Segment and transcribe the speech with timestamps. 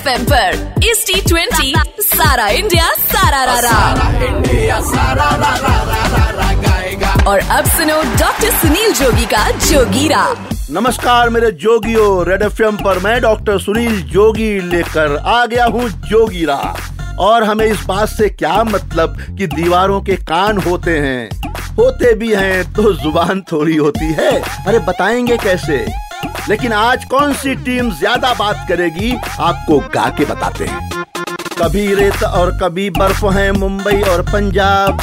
[0.00, 3.72] F M पर इस T twenty सारा इंडिया सारा रारा।
[7.30, 10.24] और अब सुनो डॉक्टर सुनील जोगी का जोगीरा
[10.70, 15.88] नमस्कार मेरे जोगियों रेड एफ़ एम पर मैं डॉक्टर सुनील जोगी लेकर आ गया हूँ
[15.88, 16.76] जोगीरा
[17.18, 21.28] और हमें इस बात से क्या मतलब कि दीवारों के कान होते हैं?
[21.78, 24.30] होते भी हैं तो ज़ुबान थोड़ी होती है।
[24.66, 26.09] अरे बताएँगे कैसे?
[26.50, 31.04] लेकिन आज कौन सी टीम ज़्यादा बात करेगी, आपको गा के बताते हैं।
[31.58, 35.00] कभी रेत और कभी बर्फ़ है मुंबई और पंजाब।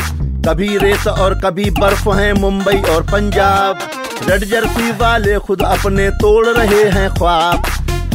[0.48, 3.88] कभी रेत और कभी बर्फ़ है मुंबई और पंजाब।
[4.30, 7.66] रेड जर्सी वाले खुद अपने तोड़ रहे हैं ख्वाब।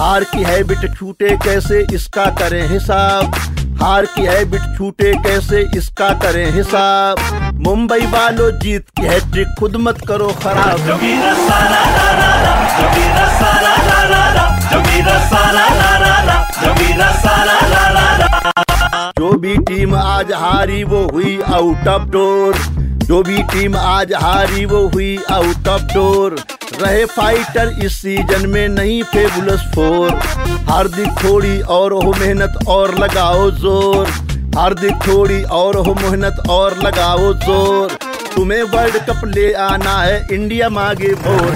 [0.01, 3.35] हार की है बिट छूटे कैसे, इसका करें हिसाब।
[3.83, 9.77] हार की है बिट छूटे कैसे, इसका करें हिसाब। मुंबई वालों जीत की हैट्रिक खुद
[9.81, 10.79] मत करो खराब।
[19.19, 22.57] जो भी टीम आज हारी, वो हुई आउट ऑफ़ डोर
[23.05, 26.37] जो भी टीम आज हारी, वो हुई आउट ऑफ़ डोर
[26.83, 30.21] रहे फाइटर इस सीज़न में नहीं फेबुलस फोर
[30.71, 37.33] हार्दिक थोड़ी और हो मेहनत और लगाओ ज़ोर। हार्दिक थोड़ी और हो मेहनत और लगाओ
[37.35, 37.93] ज़ोर।
[38.35, 41.51] तुम्हें वर्ल्ड कप ले आना है, इंडिया मांगे भोर।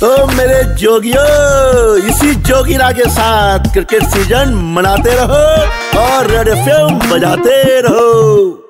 [0.00, 7.80] तो मेरे जोगियों, इसी जोगिरा के साथ क्रिकेट सीज़न मनाते रहो और रेड एफ़ बजाते
[7.80, 8.63] रहो।